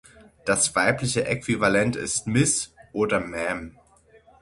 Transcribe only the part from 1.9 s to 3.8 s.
ist "Miss" oder "Ma’am".